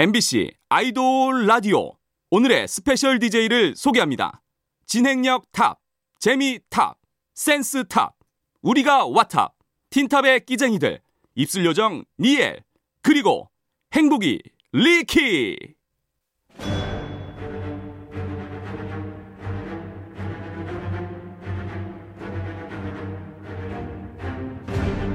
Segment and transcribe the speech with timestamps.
[0.00, 1.92] MBC 아이돌 라디오
[2.30, 4.40] 오늘의 special DJ를 소개합니다.
[4.86, 5.78] 진행력 top,
[6.18, 6.96] 재미 top,
[7.34, 8.16] 센스 top,
[8.62, 9.54] 우리가 What's up,
[9.90, 11.02] 틴탑의 끼쟁이들,
[11.34, 12.64] 입술 요정 니엘,
[13.02, 13.50] 그리고
[13.92, 14.40] 행복이
[14.72, 15.58] 리키.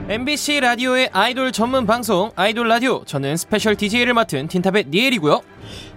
[0.08, 5.42] MBC 라디오의 아이돌 전문 방송 아이돌 라디오 저는 스페셜 DJ를 맡은 틴탑의 니엘이고요.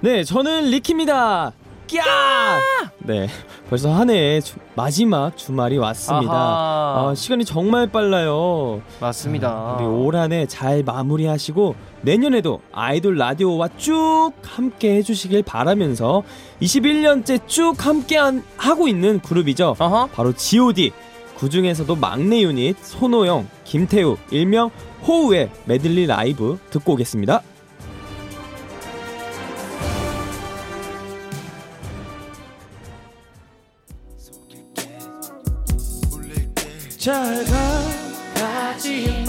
[0.01, 1.53] 네, 저는 리키입니다.
[1.89, 2.01] 꺄!
[3.01, 3.29] 네,
[3.69, 6.33] 벌써 한 해의 주- 마지막 주말이 왔습니다.
[6.33, 7.09] 아하.
[7.11, 8.81] 아, 시간이 정말 빨라요.
[9.01, 9.77] 맞습니다.
[9.79, 16.23] 우리 올 한 해 잘 마무리하시고 내년에도 아이돌 라디오와 쭉 함께 해주시길 바라면서
[16.63, 19.77] 21년째 쭉 함께 한- 하고 있는 그룹이죠.
[19.79, 20.07] 어허.
[20.15, 20.93] 바로 G.O.D.
[21.39, 24.71] 그 중에서도 막내 유닛 손호영, 김태우, 일명
[25.07, 27.43] 호우의 메들리 라이브 듣고 오겠습니다.
[36.99, 37.85] 잘 가,
[38.35, 39.23] 가지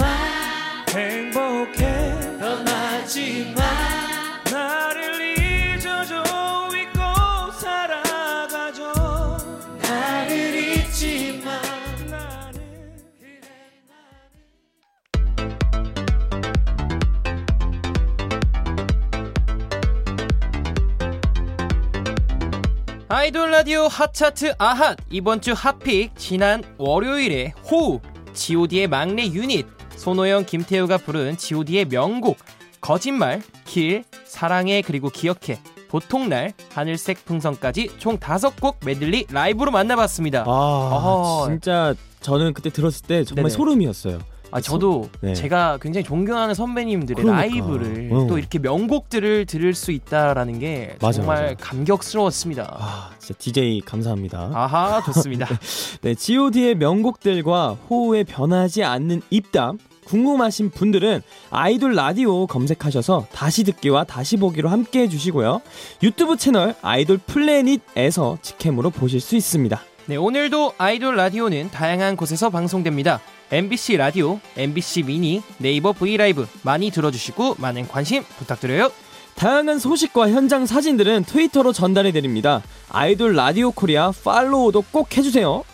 [23.20, 28.00] 아이돌 라디오 핫차트 아핫 이번 주 핫픽 지난 월요일에 호우
[28.32, 32.38] G.O.D의 막내 유닛 손호영 김태우가 부른 G.O.D의 명곡
[32.80, 40.44] 거짓말 길 사랑해 그리고 기억해 보통날 하늘색 풍선까지 총 다섯 곡 메들리 라이브로 만나봤습니다.
[40.46, 41.48] 아, 어허.
[41.50, 43.54] 진짜 저는 그때 들었을 때 정말 네네.
[43.54, 44.18] 소름이었어요.
[44.52, 45.34] 아 저도 네.
[45.34, 47.46] 제가 굉장히 존경하는 선배님들의 그러니까.
[47.46, 48.26] 라이브를 어.
[48.28, 51.54] 또 이렇게 명곡들을 들을 수 있다라는 게 맞아, 정말 맞아.
[51.60, 52.76] 감격스러웠습니다.
[52.78, 54.50] 아, 진짜 DJ 감사합니다.
[54.52, 55.46] 아하 좋습니다.
[56.02, 64.36] 네, G.O.D의 명곡들과 호우의 변하지 않는 입담 궁금하신 분들은 아이돌 라디오 검색하셔서 다시 듣기와 다시
[64.36, 65.60] 보기로 함께 해주시고요.
[66.02, 69.80] 유튜브 채널 아이돌 플래닛에서 직캠으로 보실 수 있습니다.
[70.06, 73.20] 네 오늘도 아이돌 라디오는 다양한 곳에서 방송됩니다.
[73.52, 78.90] MBC 라디오, MBC 미니, 네이버 브이 라이브 많이 들어주시고 많은 관심 부탁드려요.
[79.34, 82.62] 다양한 소식과 현장 사진들은 트위터로 전달해 드립니다.
[82.90, 85.64] 아이돌 라디오 코리아 팔로우도 꼭 해주세요.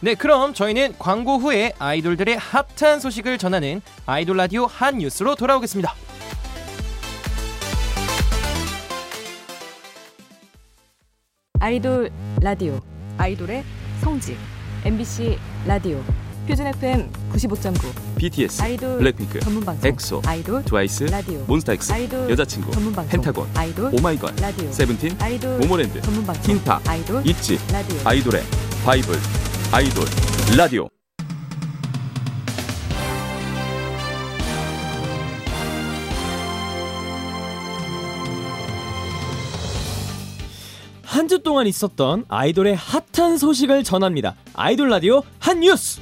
[0.00, 5.94] 네 그럼 저희는 광고 후에 아이돌들의 핫한 소식을 전하는 아이돌 라디오 핫 뉴스로 돌아오겠습니다.
[11.58, 12.80] 아이돌 라디오
[13.18, 13.62] 아이돌의
[14.00, 14.36] 성지
[14.86, 16.02] MBC 라디오
[16.46, 22.72] 표준 FM 95.9 BTS, 아이돌 블랙핑크, 전문 방송 엑소, 아이돌 트와이스, 라디오 몬스타엑스, 아이돌 여자친구,
[22.72, 27.98] 전문 방송 펜타곤, 아이돌 오마이걸, 라디오 세븐틴, 아이돌 모모랜드, 전문 방송 틴탑, 아이돌 ITZY, 라디오
[28.04, 28.42] 아이돌의
[28.84, 29.14] 바이블,
[29.72, 30.04] 아이돌
[30.56, 30.88] 라디오.
[41.04, 44.36] 한 주 동안 있었던 아이돌의 핫한 소식을 전합니다.
[44.54, 46.00] 아이돌 라디오 핫 뉴스.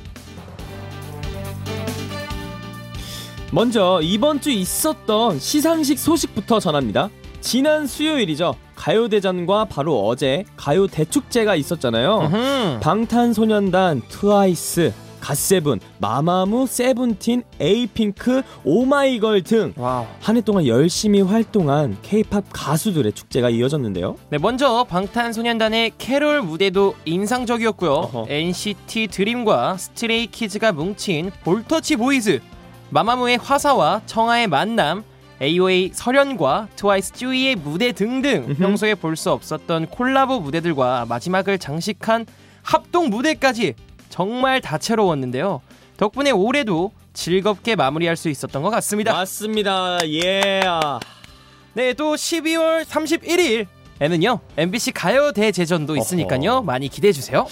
[3.52, 7.08] 먼저 이번 주 있었던 시상식 소식부터 전합니다.
[7.40, 8.54] 지난 수요일이죠.
[8.74, 12.18] 가요대전과 바로 어제 가요 대축제가 있었잖아요.
[12.32, 12.80] 음흠.
[12.80, 19.72] 방탄소년단, 트와이스, 갓세븐, 마마무, 세븐틴, 에이핑크, 오마이걸 등.
[20.20, 24.16] 한 해 동안 열심히 활동한 K-팝 가수들의 축제가 이어졌는데요.
[24.30, 27.90] 네, 먼저 방탄소년단의 캐롤 무대도 인상적이었고요.
[27.92, 28.26] 어허.
[28.28, 32.40] NCT 드림과 스트레이키즈가 뭉친 볼터치 보이즈,
[32.90, 35.04] 마마무의 화사와 청하의 만남,
[35.40, 38.54] AOA 설현과 트와이스 쯔위의 무대 등등 음흠.
[38.56, 42.26] 평소에 볼 수 없었던 콜라보 무대들과 마지막을 장식한
[42.62, 43.74] 합동 무대까지
[44.08, 45.60] 정말 다채로웠는데요.
[45.96, 49.12] 덕분에 올해도 즐겁게 마무리할 수 있었던 것 같습니다.
[49.12, 49.98] 맞습니다.
[50.08, 50.60] 예.
[51.74, 54.40] 네, 또 12월 31일에는요.
[54.56, 56.50] MBC 가요 대제전도 있으니까요.
[56.52, 56.62] 어허.
[56.62, 57.46] 많이 기대해 주세요.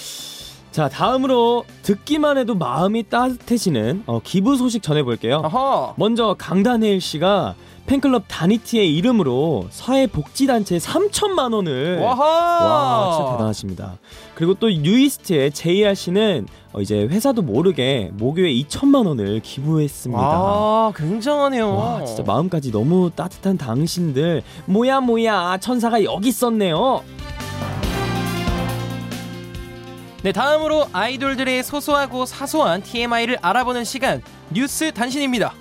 [0.77, 5.37] 자, 다음으로 듣기만 해도 마음이 따뜻해지는 어, 기부 소식 전해볼게요.
[5.37, 5.95] 어허.
[5.97, 7.55] 먼저 강다니엘 씨가
[7.87, 12.23] 팬클럽 다니티의 이름으로 사회복지단체에 3천만 원을 와하.
[12.23, 13.99] 와 진짜 대단하십니다.
[14.35, 20.23] 그리고 또 뉴이스트의 JR 씨는 어, 이제 회사도 모르게 목요에 2천만 원을 기부했습니다.
[20.23, 21.75] 와, 굉장하네요.
[21.75, 27.03] 와 진짜 마음까지 너무 따뜻한 당신들 뭐야 뭐야 천사가 여기 있었네요.
[30.27, 34.21] 네, 다음으로 아이돌들의 소소하고 사소한 TMI를 알아보는 시간
[34.51, 35.55] 뉴스 단신입니다.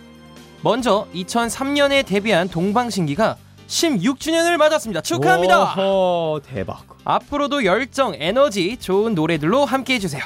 [0.64, 5.02] 먼저 2003년에 데뷔한 동방신기가 16주년을 맞았습니다.
[5.02, 5.76] 축하합니다.
[5.76, 6.84] 오호, 대박.
[7.04, 10.24] 앞으로도 열정, 에너지 좋은 노래들로 함께 해주세요.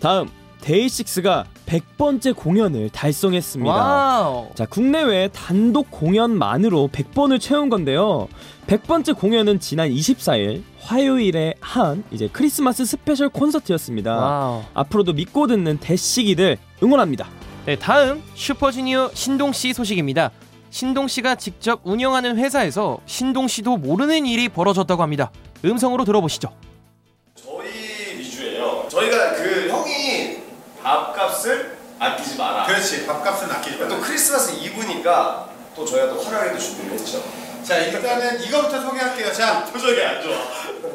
[0.00, 0.32] 다음
[0.66, 3.72] 데이식스가 100번째 공연을 달성했습니다.
[3.72, 4.48] 와우.
[4.56, 8.26] 자, 국내외 단독 공연만으로 100번을 채운 건데요.
[8.66, 14.16] 100번째 공연은 지난 24일 화요일에 한 이제 크리스마스 스페셜 콘서트였습니다.
[14.16, 14.62] 와우.
[14.74, 17.28] 앞으로도 믿고 듣는 데식이들 응원합니다.
[17.66, 20.32] 네, 다음 슈퍼주니어 신동 씨 소식입니다.
[20.70, 25.30] 신동 씨가 직접 운영하는 회사에서 신동 씨도 모르는 일이 벌어졌다고 합니다.
[25.64, 26.48] 음성으로 들어보시죠.
[27.36, 28.86] 저희 위주예요.
[28.88, 29.35] 저희가
[30.86, 32.66] 밥값을 아끼지 마라.
[32.66, 34.00] 그렇지 밥값은 아끼지 또 마.
[34.00, 37.22] 크리스마스 이브니까 또 저희가 또 화려하게 준비를 했죠.
[37.64, 39.32] 자 일단은 이거부터 소개할게요.
[39.32, 40.36] 자 표정이 안 좋아.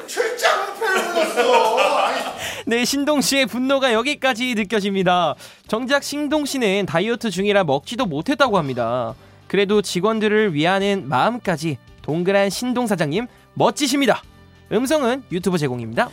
[0.08, 1.78] 출장 표를 묻었어.
[1.98, 2.22] 아니,
[2.66, 5.36] 네, 신동 씨의 분노가 여기까지 느껴집니다.
[5.68, 9.14] 정작 신동 씨는 다이어트 중이라 먹지도 못했다고 합니다.
[9.48, 14.24] 그래도 직원들을 위하는 마음까지 동그란 신동 사장님 멋지십니다.
[14.72, 16.10] 음성은 유튜브 제공입니다.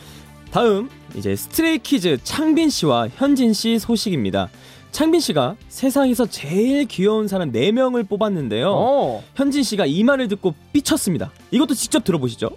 [0.51, 4.49] 다음 이제 스트레이키즈 창빈 씨와 현진 씨 소식입니다.
[4.91, 8.71] 창빈 씨가 세상에서 제일 귀여운 사람 4명을 뽑았는데요.
[8.75, 9.23] 어.
[9.35, 11.31] 현진 씨가 이 말을 듣고 삐쳤습니다.
[11.51, 12.49] 이것도 직접 들어보시죠.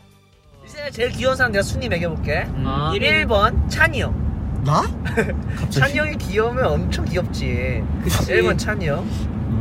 [0.67, 2.47] 이제 제일 귀여운 사람 내가 순위 매겨볼게.
[2.65, 2.93] 아.
[2.95, 4.63] 1번 찬이 형.
[4.65, 4.83] 나?
[5.69, 7.83] 찬이 형이 귀여우면 엄청 귀엽지.
[8.03, 8.19] 그치.
[8.35, 9.07] 1번 찬이 형.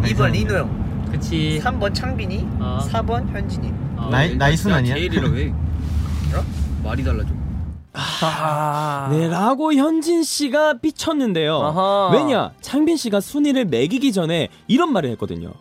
[0.03, 1.07] 2번 리노 형.
[1.11, 1.59] 그치.
[1.63, 2.45] 3번 창빈이.
[2.59, 2.87] 아.
[2.89, 3.71] 4번 현진이.
[3.97, 4.95] 아, 나이- 나이 순 아니야?
[4.95, 5.53] 제일이라고 해.
[6.83, 7.29] 말이 달라져.
[7.93, 9.09] 아.
[9.11, 11.61] 네, 라고 현진 씨가 삐쳤는데요.
[11.61, 12.09] 아하.
[12.13, 12.51] 왜냐?
[12.61, 15.53] 창빈 씨가 순위를 매기기 전에 이런 말을 했거든요.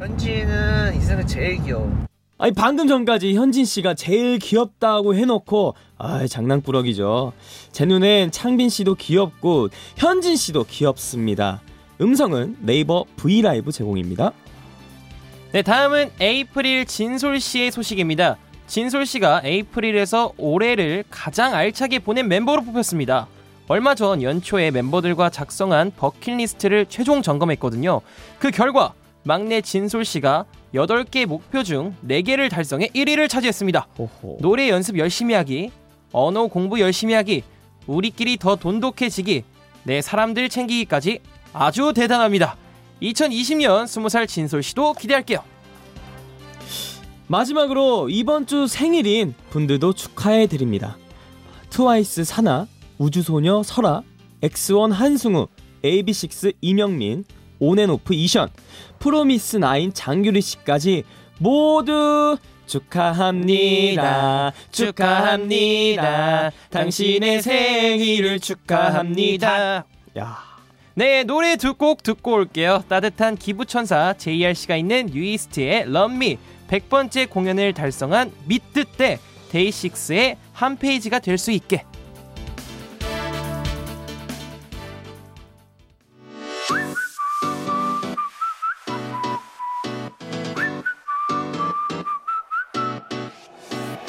[0.00, 1.90] 현진은 이 세상에 제일 귀여워.
[2.36, 7.32] 아니 방금 전까지 현진 씨가 제일 귀엽다고 해놓고 아 장난꾸러기죠.
[7.70, 11.60] 제 눈엔 창빈 씨도 귀엽고 현진 씨도 귀엽습니다.
[12.00, 14.32] 음성은 네이버 V 라이브 제공입니다.
[15.52, 18.36] 네, 다음은 에이프릴 진솔 씨의 소식입니다.
[18.66, 23.28] 진솔 씨가 에이프릴에서 올해를 가장 알차게 보낸 멤버로 뽑혔습니다.
[23.68, 28.00] 얼마 전 연초에 멤버들과 작성한 버킷리스트를 최종 점검했거든요.
[28.38, 30.44] 그 결과 막내 진솔 씨가
[30.74, 33.86] 8개 목표 중 4개를 달성해 1위를 차지했습니다.
[33.98, 34.38] 호호.
[34.40, 35.70] 노래 연습 열심히 하기,
[36.12, 37.42] 언어 공부 열심히 하기,
[37.86, 39.44] 우리끼리 더 돈독해지기,
[39.84, 41.20] 내 사람들 챙기기까지
[41.52, 42.56] 아주 대단합니다.
[43.02, 45.42] 2020년 20살 진솔 씨도 기대할게요.
[47.26, 50.96] 마지막으로 이번 주 생일인 분들도 축하해 드립니다.
[51.70, 52.66] 트와이스 사나,
[52.98, 54.02] 우주소녀 설아,
[54.42, 55.48] 엑스원 한승우,
[55.82, 57.24] AB6IX 임영민,
[57.58, 58.50] 온앤오프 이션,
[58.98, 61.04] 프로미스 나인 장규리 씨까지
[61.38, 62.36] 모두
[62.66, 64.52] 축하합니다.
[64.70, 66.50] 축하합니다.
[66.70, 69.84] 당신의 생일을 축하합니다.
[70.18, 70.38] 야.
[70.96, 72.84] 네, 노래 두 곡 듣고 올게요.
[72.88, 76.38] 따뜻한 기부천사 JRC가 있는 뉴이스트의 럼미
[76.68, 79.18] 100번째 공연을 달성한 미뜨 때
[79.50, 81.84] 데이식스의 한 페이지가 될 수 있게.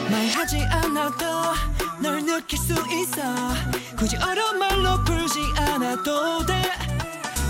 [0.10, 1.26] 말하지 않아도
[2.02, 3.22] 널 느낄 수 있어.
[3.98, 6.62] 굳이 어려운 말로 풀지 않아도 돼.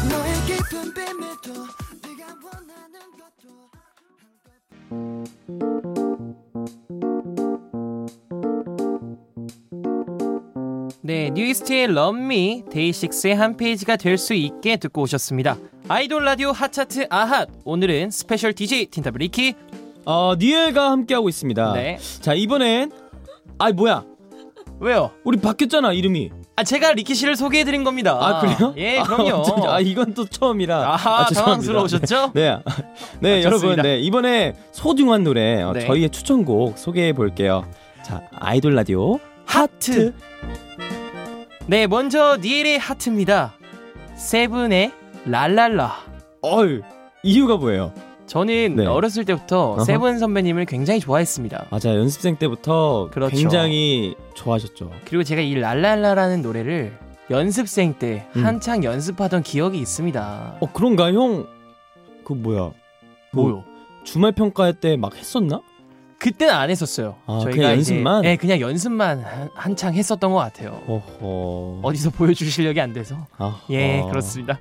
[0.10, 1.68] 너의 깊은 비밀도
[11.02, 15.58] 네, 뉴이스트의 Love Me 데이식스의 한 페이지가 될 수 있게 듣고 오셨습니다.
[15.88, 19.54] 아이돌 라디오 핫차트 아핫 오늘은 스페셜 DJ 틴탑의 리키
[20.06, 21.74] 어, 니엘과 함께하고 있습니다.
[21.74, 21.98] 네.
[22.22, 22.92] 자, 이번엔
[23.60, 24.04] 아, 뭐야?
[24.80, 25.12] 왜요?
[25.24, 26.32] 우리 바뀌었잖아, 이름이.
[26.58, 28.18] 아 제가 리키 씨를 소개해드린 겁니다.
[28.22, 28.74] 아, 그래요?
[28.78, 29.42] 예, 아, 그럼요.
[29.42, 29.68] 어쩐지.
[29.68, 30.94] 아, 이건 또 처음이라.
[30.94, 31.44] 아하, 죄송합니다.
[31.74, 32.32] 당황스러우셨죠?
[32.36, 32.58] 네.
[33.20, 33.76] 네, 아, 여러분.
[33.76, 35.86] 네, 이번에 소중한 노래 어, 네.
[35.86, 37.66] 저희의 추천곡 소개해 볼게요.
[38.04, 40.14] 자, 아이돌 라디오 하트.
[41.68, 43.54] 네, 먼저 니엘의 하트입니다.
[44.16, 44.94] 세븐의
[45.26, 45.94] 랄랄라.
[46.42, 46.80] 어이,
[47.24, 47.92] 이유가 뭐예요?
[48.28, 48.86] 저는 네.
[48.86, 49.84] 어렸을 때부터 어허.
[49.84, 51.68] 세븐 선배님을 굉장히 좋아했습니다.
[51.70, 53.36] 맞아, 연습생 때부터 그렇죠.
[53.36, 54.92] 굉장히 좋아하셨죠.
[55.06, 56.98] 그리고 제가 이 랄랄라라는 노래를
[57.30, 58.46] 연습생 때 음.
[58.46, 60.58] 한창 연습하던 기억이 있습니다.
[60.60, 61.48] 어, 그런가, 형?
[62.24, 62.72] 그 뭐야?
[63.32, 63.64] 그 뭐요?
[64.04, 65.62] 주말 평가 때막 했었나?
[66.18, 67.16] 그때는 안 했었어요.
[67.28, 68.22] 아, 저희가 그냥 연습만?
[68.22, 70.82] 네, 그냥 연습만 한, 한창 했었던 것 같아요.
[70.88, 71.82] 어허.
[71.84, 73.28] 어디서 보여줄 실력이 안 돼서.
[73.38, 73.60] 아하.
[73.70, 74.60] 예, 그렇습니다.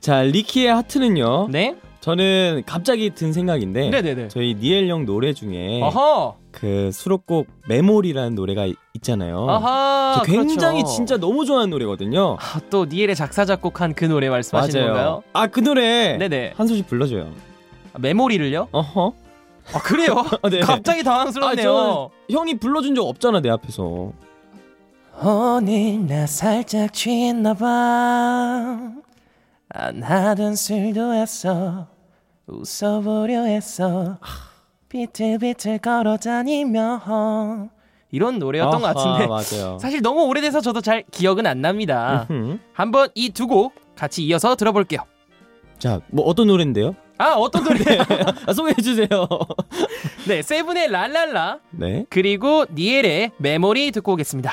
[0.00, 1.48] 자, 리키의 하트는요.
[1.50, 1.76] 네?
[2.04, 4.28] 저는 갑자기 든 생각인데 네네네.
[4.28, 6.36] 저희 니엘 형 노래 중에 어허!
[6.50, 9.48] 그 수록곡 메모리라는 노래가 있- 있잖아요.
[9.48, 10.16] 아하!
[10.18, 10.94] 저 굉장히 그렇죠.
[10.96, 12.36] 진짜 너무 좋아하는 노래거든요.
[12.38, 15.22] 아, 또 니엘의 작사 작곡한 그 노래 말씀하시는 건가요?
[15.32, 16.52] 아 그 노래 네네.
[16.58, 17.32] 한 소절 불러줘요.
[17.98, 18.68] 메모리를요?
[18.70, 19.12] 어허.
[19.72, 20.26] 아 그래요?
[20.52, 20.60] 네.
[20.60, 21.74] 갑자기 당황스럽네요.
[21.74, 24.12] 아, 형이 불러준 적 없잖아 내 앞에서.
[25.24, 27.64] 오늘 나 살짝 취했나봐
[29.70, 31.86] 안 하던 술도 했어
[32.46, 34.18] 웃어보려 했어
[34.88, 37.68] 비틀비틀 걸어다니며
[38.10, 39.78] 이런 노래였던 것 같은데 맞아요.
[39.82, 42.28] 사실 너무 오래돼서 저도 잘 기억은 안 납니다.
[42.72, 45.00] 한번 이 두 곡 같이 이어서 들어볼게요
[45.78, 46.94] 자, 뭐 어떤 노래인데요?
[47.18, 47.78] 아 어떤 노래
[48.46, 49.08] 아, 소개해 주세요.
[50.28, 52.06] 네 세븐의 랄랄라 네.
[52.10, 54.52] 그리고 니엘의 메모리 듣고 오겠습니다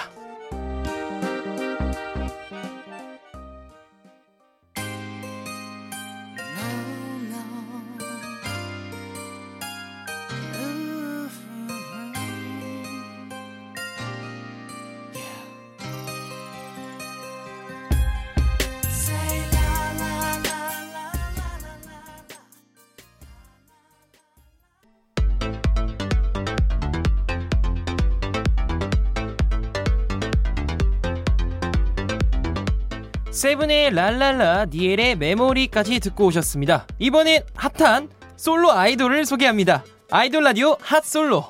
[33.41, 36.85] 세븐의 랄랄라 니엘의 메모리까지 듣고 오셨습니다.
[36.99, 39.83] 이번엔 핫한 솔로 아이돌을 소개합니다.
[40.11, 41.45] 아이돌 라디오 핫솔로.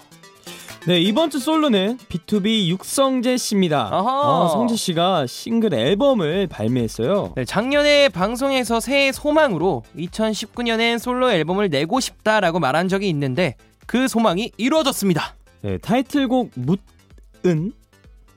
[0.88, 3.90] 네, 이번 주 솔로는 B2B 육성재 씨입니다.
[3.92, 7.34] 아, 성재 씨가 싱글 앨범을 발매했어요.
[7.36, 14.54] 네, 작년에 방송에서 새해 소망으로 2019년엔 솔로 앨범을 내고 싶다라고 말한 적이 있는데 그 소망이
[14.56, 15.36] 이루어졌습니다.
[15.60, 17.74] 네, 타이틀곡 묻은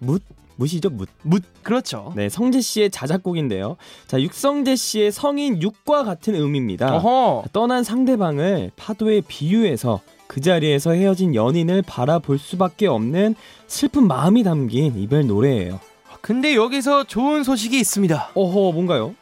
[0.00, 0.25] 묻
[0.56, 1.08] 묻이죠 묻.
[1.23, 2.12] 묻 그렇죠.
[2.16, 3.76] 네, 성재 씨의 자작곡인데요.
[4.06, 6.96] 자, 육성재 씨의 성인 육과 같은 음입니다.
[6.96, 7.44] 어허.
[7.52, 13.34] 떠난 상대방을 파도에 비유해서 그 자리에서 헤어진 연인을 바라볼 수밖에 없는
[13.66, 15.80] 슬픈 마음이 담긴 이별 노래예요.
[16.20, 18.30] 근데 여기서 좋은 소식이 있습니다.
[18.34, 19.14] 어허, 뭔가요?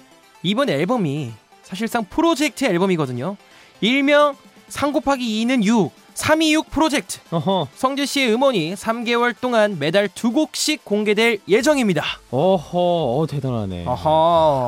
[0.42, 3.36] 이번 앨범이 사실상 프로젝트 앨범이거든요.
[3.80, 4.36] 일명
[4.68, 7.18] 3 곱하기 2는 6, 326 프로젝트.
[7.30, 12.02] 어허, 성재 씨의 음원이 3개월 동안 매달 두 곡씩 공개될 예정입니다.
[12.30, 12.78] 어허,
[13.18, 13.84] 어, 대단하네.
[13.86, 14.10] 아하.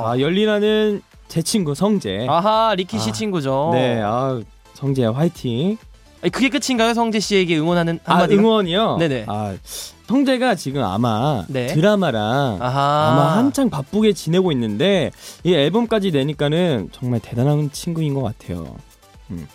[0.06, 2.26] 아, 열리나는 제 친구 성재.
[2.28, 3.70] 아하, 리키 씨 아, 친구죠.
[3.72, 4.40] 네, 아,
[4.74, 5.76] 성재야 화이팅.
[6.22, 6.94] 아니, 그게 끝인가요?
[6.94, 8.40] 성재 씨에게 응원하는 아, 한마디가?
[8.40, 8.96] 응원이요?
[8.98, 9.24] 네네.
[9.28, 9.54] 아,
[10.06, 11.66] 성재가 지금 아마 네.
[11.68, 13.10] 드라마랑 아하.
[13.12, 15.10] 아마 한창 바쁘게 지내고 있는데
[15.44, 18.76] 이 앨범까지 내니까는 정말 대단한 친구인 것 같아요.
[19.30, 19.46] 음.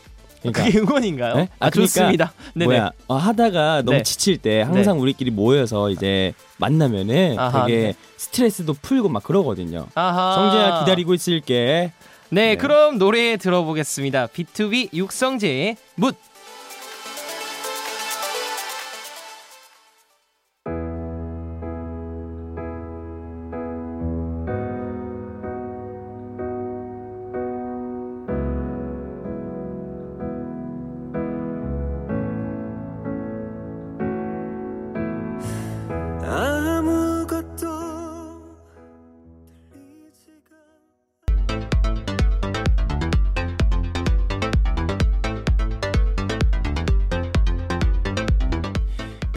[0.41, 1.35] 그러니까 그게 응원인가요?
[1.35, 1.49] 네?
[1.59, 2.33] 아, 아, 그러니까 좋습니다.
[2.53, 2.65] 네네.
[2.65, 4.03] 뭐야 어, 하다가 너무 네.
[4.03, 7.93] 지칠 때 항상 우리끼리 모여서 이제 만나면은 아하, 되게 네.
[8.17, 9.87] 스트레스도 풀고 막 그러거든요.
[9.95, 10.33] 아하.
[10.35, 11.91] 성재야 기다리고 있을게.
[12.31, 12.55] 네, 네.
[12.55, 14.27] 그럼 노래 들어보겠습니다.
[14.27, 16.15] B2B 육성재의 묻.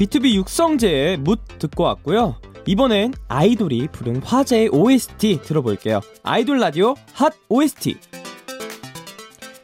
[0.02, 2.35] B2B 육성재의 묻 듣고 왔고요.
[2.66, 6.00] 이번엔 아이돌이 부른 화제의 OST 들어볼게요.
[6.25, 7.97] 아이돌 라디오 핫 OST.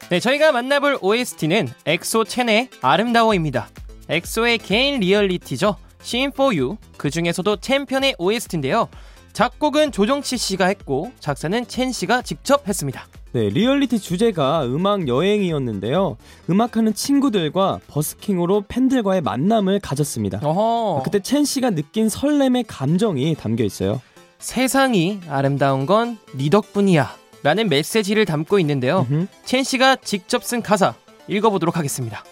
[0.09, 3.67] 네, 저희가 만나볼 OST는 엑소 첸의 아름다워입니다.
[4.07, 5.75] 엑소의 개인 리얼리티죠.
[6.01, 6.77] 심포유.
[6.95, 8.87] 그 중에서도 챔피언의 OST인데요.
[9.33, 13.07] 작곡은 조정치 씨가 했고 작사는 첸 씨가 직접 했습니다.
[13.31, 16.17] 네, 리얼리티 주제가 음악 여행이었는데요.
[16.49, 20.39] 음악하는 친구들과 버스킹으로 팬들과의 만남을 가졌습니다.
[20.43, 21.03] 어허.
[21.03, 24.01] 그때 첸 씨가 느낀 설렘의 감정이 담겨 있어요.
[24.39, 27.15] 세상이 아름다운 건 네 덕분이야.
[27.43, 29.05] 라는 메시지를 담고 있는데요.
[29.11, 29.27] 음흠.
[29.45, 30.95] 첸 씨가 직접 쓴 가사
[31.27, 32.23] 읽어보도록 하겠습니다.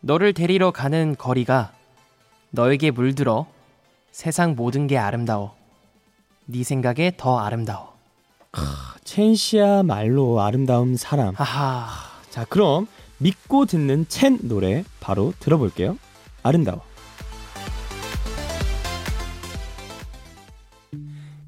[0.00, 1.72] 너를 데리러 가는 거리가
[2.50, 3.46] 너에게 물들어
[4.12, 5.54] 세상 모든 게 아름다워.
[6.44, 7.89] 네 생각에 더 아름다워.
[9.04, 11.34] 첸 씨야말로 아름다운 사람.
[11.34, 11.88] 하하.
[12.30, 12.86] 자, 그럼
[13.18, 15.98] 믿고 듣는 첸 노래 바로 들어볼게요.
[16.42, 16.82] 아름다워.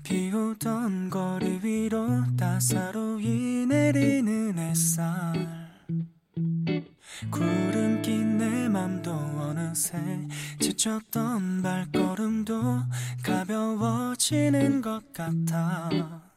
[0.02, 2.06] 비 오던 거리 위로
[2.37, 5.71] 따사로이 내리는 햇살
[7.30, 9.99] 구름 낀내 맘도 어느새
[10.61, 12.80] 지쳤던 발걸음도
[13.23, 16.31] 가벼워지는 것 같아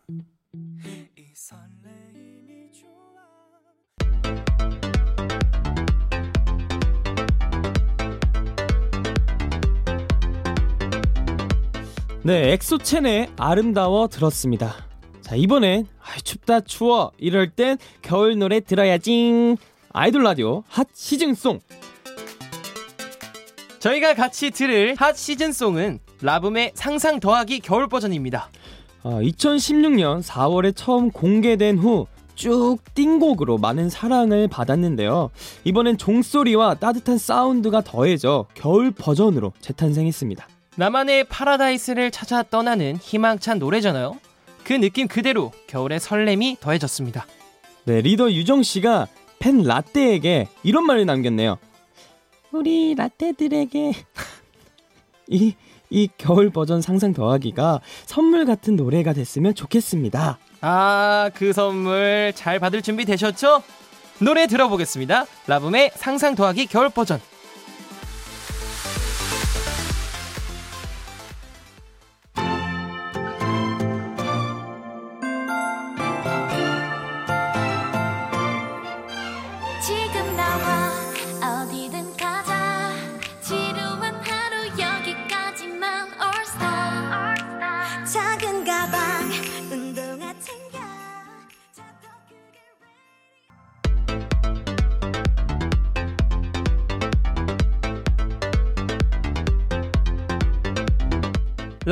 [12.26, 14.74] 네, 엑소 첸의 아름다워 들었습니다.
[15.22, 19.56] 자, 이번엔 아, 춥다 추워 이럴 땐 겨울 노래 들어야지.
[19.94, 21.60] 아이돌 라디오 hot season song.
[23.78, 28.50] 저희가 같이 들을 hot season song은 라붐의 상상 더하기 겨울 버전입니다.
[29.04, 35.30] 아, 2016년 4월에 처음 공개된 후 쭉 띵곡으로 많은 사랑을 받았는데요.
[35.64, 40.46] 이번엔 종소리와 따뜻한 사운드가 더해져 겨울 버전으로 재탄생했습니다.
[40.78, 44.18] 나만의 파라다이스를 찾아 떠나는 희망찬 노래잖아요.
[44.64, 47.26] 그 느낌 그대로 겨울의 설렘이 더해졌습니다.
[47.86, 49.08] 네, 리더 유정 씨가
[49.40, 51.58] 팬 라떼에게 이런 말을 남겼네요.
[52.52, 53.94] 우리 라떼들에게
[55.30, 55.56] 이,
[55.90, 60.40] 이 겨울 버전 상상 더하기가 선물 같은 노래가 됐으면 좋겠습니다.
[60.62, 63.62] 아, 그 선물 잘 받을 준비 되셨죠?
[64.20, 65.26] 노래 들어보겠습니다.
[65.48, 67.20] 라붐의 상상 더하기 겨울 버전.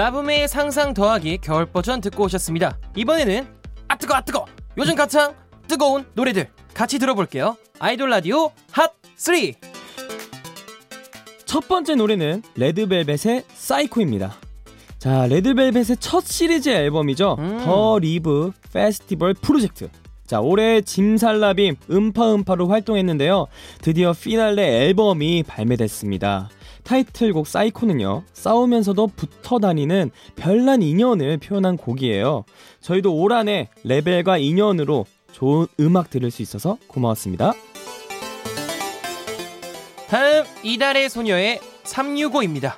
[0.03, 2.77] 라붐의 상상 더하기 겨울 버전 듣고 오셨습니다.
[2.93, 3.47] 이번에는
[3.87, 4.45] 아 뜨거 아 뜨거
[4.77, 5.33] 요즘 가장
[5.65, 7.55] 뜨거운 노래들 같이 들어볼게요.
[7.79, 9.53] 아이돌 라디오 핫 3.
[11.45, 14.33] 첫 번째 노래는 레드벨벳의 사이코입니다.
[14.97, 17.37] 자, 레드벨벳의 첫 시리즈 앨범이죠.
[17.39, 17.61] 음.
[17.63, 19.87] The ReVe Festival 프로젝트.
[20.27, 23.45] 자, 올해 짐살라빔 음파음파로 활동했는데요.
[23.81, 26.49] 드디어 피날레 앨범이 발매됐습니다.
[26.83, 32.45] 타이틀곡 사이코는요, 싸우면서도 붙어 다니는 별난 인연을 표현한 곡이에요.
[32.81, 37.53] 저희도 올 한해 레벨과 인연으로 좋은 음악 들을 수 있어서 고마웠습니다.
[40.07, 42.73] 다음 이달의 소녀의 365입니다.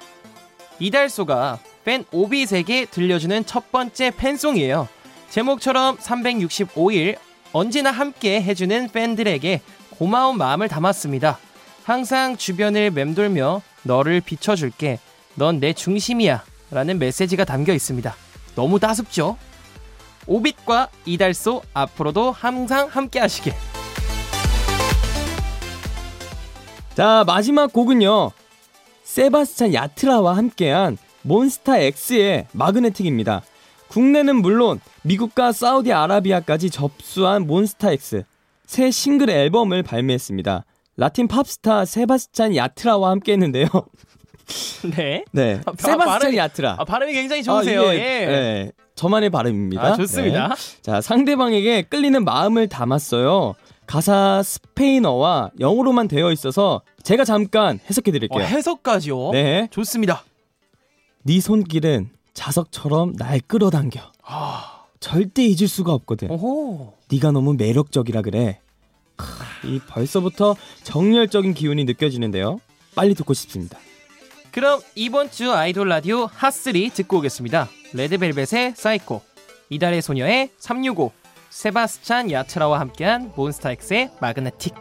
[0.80, 4.88] 이달소가 팬 오빗에게 들려주는 첫 번째 팬송이에요.
[5.30, 7.18] 제목처럼 365일
[7.52, 11.38] 언제나 함께 해주는 팬들에게 고마운 마음을 담았습니다.
[11.86, 14.98] 항상 주변을 맴돌며 너를 비춰줄게.
[15.36, 16.44] 넌 내 중심이야.
[16.72, 18.16] 라는 메시지가 담겨 있습니다.
[18.56, 19.38] 너무 따숩죠?
[20.26, 23.54] 오빗과 이달소 앞으로도 항상 함께 하시길.
[26.96, 28.32] 자, 마지막 곡은요.
[29.04, 33.44] 세바스찬 야트라와 함께한 몬스타 X의 마그네틱입니다.
[33.90, 38.24] 국내는 물론 미국과 사우디아라비아까지 접수한 몬스타 X
[38.66, 40.64] 새 싱글 앨범을 발매했습니다.
[40.98, 43.68] 라틴 팝스타 세바스찬 야트라와 함께 했는데요.
[44.96, 45.26] 네.
[45.32, 45.62] 네.
[45.66, 46.76] 아, 세바스찬 발음이- 야트라.
[46.80, 47.82] 아, 발음이 굉장히 좋으세요.
[47.82, 48.26] 아, 이게, 예.
[48.26, 49.84] 네, 저만의 발음입니다.
[49.84, 50.50] 아, 좋습니다.
[50.50, 50.82] 네.
[50.82, 53.56] 자, 상대방에게 끌리는 마음을 담았어요.
[53.88, 58.42] 가사 스페인어와 영어로만 되어 있어서 제가 잠깐 해석해 어, 드릴게요.
[58.44, 59.32] 해석까지요?
[59.32, 59.68] 네.
[59.72, 60.24] 좋습니다.
[61.24, 64.00] 네 손길은 자석처럼 날 끌어당겨.
[65.00, 66.32] 절대 잊을 수가 없거든.
[66.32, 66.94] 오호.
[67.12, 68.60] 네가 너무 매력적이라 그래.
[69.16, 69.26] 크,
[69.68, 72.60] 이 벌써부터 정열적인 기운이 느껴지는데요.
[72.96, 73.78] 빨리 듣고 싶습니다.
[74.52, 77.70] 그럼 이번 주 아이돌 라디오 핫3 듣고 오겠습니다.
[77.94, 79.22] 레드벨벳의 사이코,
[79.70, 81.12] 이달의 소녀의 365,
[81.50, 84.74] 세바스찬 야트라와 함께한 몬스타엑스의 Magnetic.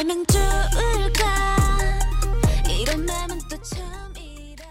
[0.00, 1.68] 널 어쩌면 좋을까
[2.68, 4.64] 이런 마음은 또 처음이라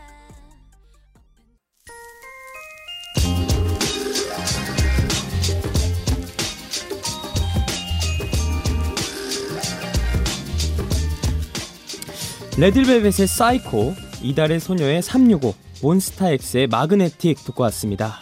[12.57, 18.19] 레드벨벳의 사이코, 이달의 소녀의 365, 몬스타엑스의 Magnetic 듣고 왔습니다.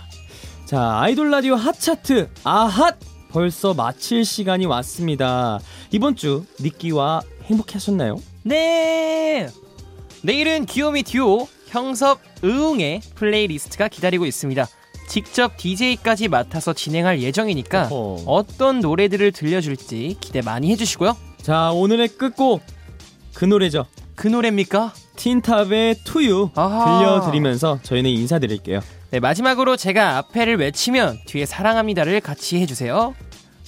[0.65, 3.16] 자, 아이돌 라디오 hot차트 아핫!
[3.29, 5.59] 벌써 마칠 시간이 왔습니다.
[5.91, 8.21] 이번 주 니끼와 행복하셨나요?
[8.43, 9.47] 네!
[10.23, 14.67] 내일은 귀요미 듀오 형섭 의웅의 playlist가 기다리고 있습니다.
[15.09, 18.23] 직접 DJ까지 맡아서 진행할 예정이니까 어허.
[18.25, 21.15] 어떤 노래들을 들려줄지 기대 많이 해주시고요.
[21.41, 22.61] 자, 오늘의 끝곡
[23.33, 23.85] 그 노래죠.
[24.15, 24.93] 그 노래입니까?
[25.15, 26.99] 틴탑의 To You 아하.
[26.99, 28.81] 들려드리면서 저희는 인사드릴게요.
[29.09, 33.15] 네, 마지막으로 제가 앞에를 외치면 뒤에 사랑합니다를 같이 해주세요.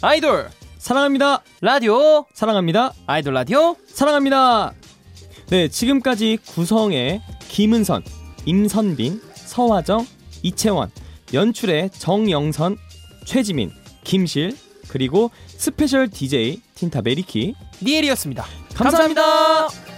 [0.01, 1.43] 아이돌 사랑합니다.
[1.61, 2.93] 라디오 사랑합니다.
[3.07, 4.73] 아이돌 라디오 사랑합니다.
[5.47, 8.03] 네, 지금까지 구성의 김은선,
[8.45, 10.05] 임선빈, 서화정,
[10.43, 10.91] 이채원,
[11.33, 12.77] 연출의 정영선,
[13.25, 13.71] 최지민,
[14.03, 14.55] 김실,
[14.89, 19.88] 그리고 스페셜 DJ 틴탑의 리키 니엘이었습니다 감사합니다.